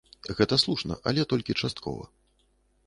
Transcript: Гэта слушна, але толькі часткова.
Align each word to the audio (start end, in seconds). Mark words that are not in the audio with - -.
Гэта 0.39 0.55
слушна, 0.63 0.97
але 1.11 1.21
толькі 1.35 1.59
часткова. 1.61 2.03